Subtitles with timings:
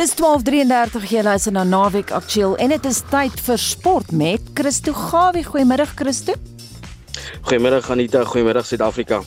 [0.00, 4.94] Dis 12:33 jy luister na Naweek Aktueel en dit is tyd vir sport met Christo
[4.96, 5.42] Gawie.
[5.44, 6.38] Goeiemôre Christo.
[7.44, 9.18] Goeiemôre Anita, goeiemôre Suid-Afrika.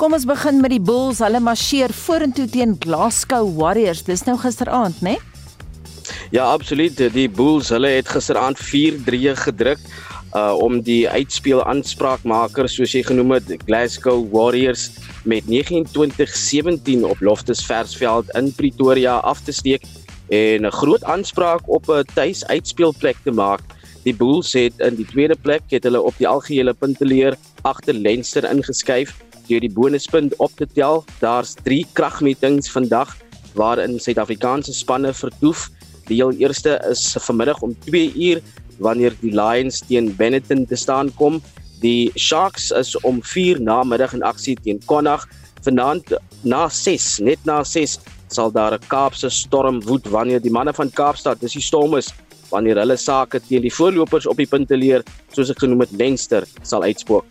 [0.00, 1.20] Kom ons begin met die Bulls.
[1.22, 4.02] Hulle marseer vorentoe teen Glasgow Warriors.
[4.02, 5.14] Dis nou gisteraand, né?
[5.14, 6.16] Nee?
[6.34, 6.98] Ja, absoluut.
[7.14, 9.86] Die Bulls, hulle het gisteraand 4-3 gedruk
[10.34, 14.90] uh om die uitspeel aanspraakmaker soos jy genoem het Glasgow Warriors
[15.22, 19.86] met 29-17 op Loftus Versveld in Pretoria af te steek
[20.28, 23.60] en 'n groot aanspraak op 'n tuis uitspeelplek te maak.
[24.02, 28.44] Die Bulls het in die tweede plek het hulle op die algehele punteleer agter Leinster
[28.44, 29.16] ingeskuif
[29.48, 31.04] deur die bonuspunt op te tel.
[31.18, 33.16] Daar's 3 kragmetings vandag
[33.54, 35.70] waarin Suid-Afrikaanse spanne vertoef.
[36.06, 38.40] Die heel eerste is vanmiddag om 2 uur
[38.78, 41.40] wanneer die Lions teen Benetton te staan kom.
[41.80, 45.28] Die Sharks is om 4 na middag in aksie teen Connacht.
[45.62, 50.72] Vanaand na 6, net na 6 sal daar 'n Kaapse storm woed wanneer die manne
[50.72, 52.12] van Kaapstad, dis die Stormers,
[52.50, 55.02] wanneer hulle sake teen die voorlopers op die punte leer,
[55.32, 57.24] soos ek genoem het, Leinster sal uitspook.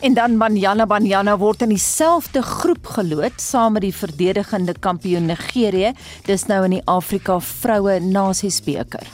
[0.00, 5.94] En dan Banyana Banyana word in dieselfde groep geloot saam met die verdedigende kampioen Nigerië,
[6.26, 9.06] dis nou in die Afrika Vroue Nasiesbeker.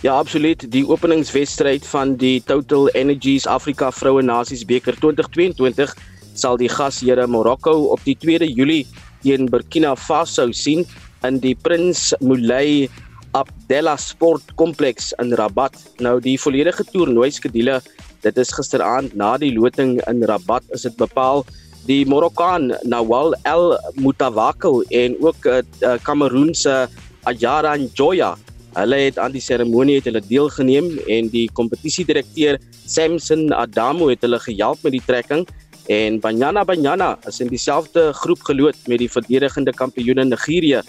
[0.00, 0.64] Ja, absoluut.
[0.72, 5.92] Die openingswedstryd van die Total Energies Afrika Vroue Nasies Beker 2022
[6.38, 8.86] sal die gasheer Marokko op die 2 Julie
[9.22, 10.86] teen Burkina Faso sien
[11.26, 12.88] in die Prins Moulay
[13.36, 15.74] Abdallah Sport Kompleks in Rabat.
[16.00, 17.80] Nou die volledige toernooi skedule,
[18.24, 21.44] dit is gisteraand na die loting in Rabat is dit bepaal
[21.88, 26.88] die Marokkaan Nawal El Moutawakel en ook uh, eh, uh, Kameroense
[27.24, 28.34] Ajara Njoya
[28.76, 34.38] Hulle het aan die seremonie het hulle deelgeneem en die kompetisiedirekteur Samson Adamo het hulle
[34.44, 35.46] gehelp met die trekking
[35.88, 40.82] en Banyana Banyana is in dieselfde groep geloot met die verdedigende kampioene Nigerië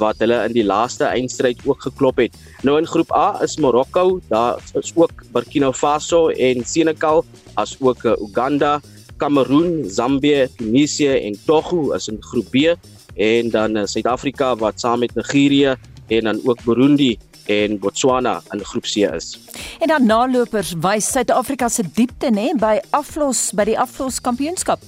[0.00, 2.36] wat hulle in die laaste eindstryd ook geklop het.
[2.66, 7.24] Nou in groep A is Marokko, daar is ook Burkina Faso en Senegal,
[7.54, 8.80] as ook Uganda,
[9.20, 12.74] Kameroen, Zambië, Tunesië en Togo is in groep B
[13.20, 15.76] en dan eh, Suid-Afrika wat saam met Nigerië
[16.08, 17.18] en dan ook Burundi
[17.50, 19.34] en Botswana in groep C is.
[19.80, 24.82] En dan nalopers wys Suid-Afrika se diepte nê by aflos by die aflos kampioenskap.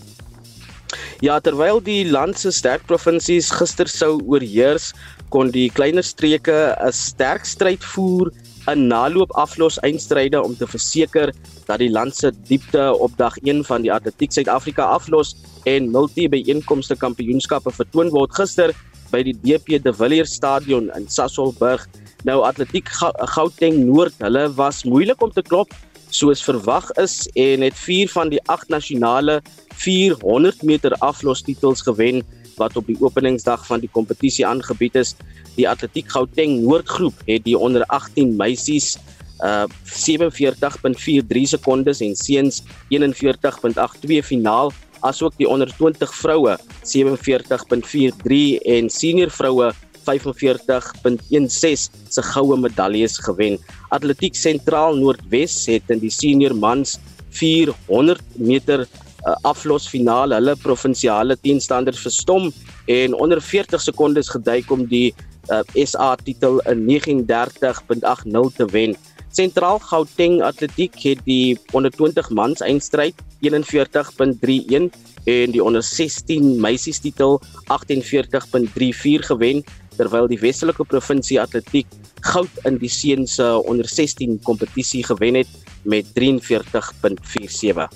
[1.25, 4.91] Ja, terwyl die land se sterk provinsies gister sou oorheers,
[5.33, 8.33] kon die kleiner streke 'n sterk stryd voer
[8.71, 11.33] in naloop aflos eindstryde om te verseker
[11.67, 15.35] dat die land se diepte op dag 1 van die Atletiek Suid-Afrika aflos
[15.65, 18.75] en multi byeenkomste kampioenskappe vertoon word gister
[19.13, 21.87] by die DP De Villiers Stadion in Sasolburg
[22.27, 22.87] Nou Atletiek
[23.35, 25.73] Gauteng Noord, hulle was moeilik om te klop
[26.13, 29.41] soos verwag is en het 4 van die 8 nasionale
[29.81, 32.21] 400 meter aflostitels gewen
[32.61, 35.15] wat op die openingsdag van die kompetisie aangebied is.
[35.57, 38.99] Die Atletiek Gauteng Noordgroep het die onder 18 meisies
[39.43, 42.63] uh 47.43 sekondes en seuns
[42.93, 44.71] 41.82 finaal
[45.03, 46.57] asook die onder 20 vroue
[46.89, 53.59] 47.43 en senior vroue 45.16 se goue medaljes gewen.
[53.95, 56.99] Atletiek Sentraal Noordwes het in die senior mans
[57.39, 62.51] 400 meter uh, aflosfinale hulle provinsiale teenstanders verstom
[62.91, 65.15] en onder 40 sekondes geduik om die
[65.51, 68.97] uh, SA titel in 39.80 te wen.
[69.33, 74.93] Sentraal Gauteng Atletiek het die onder 20 mans eindstryd 41.31
[75.25, 77.41] en die onder 16 meisies titel
[77.73, 79.65] 48.34 gewen
[79.97, 81.89] terwyl die Weselike Provinsie Atletiek
[82.21, 85.49] goud in die seuns se onder 16 kompetisie gewen het
[85.83, 87.89] met 43.47.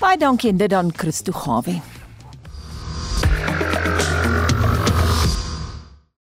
[0.00, 1.80] Baie dankie en dit dan Christo Gawie.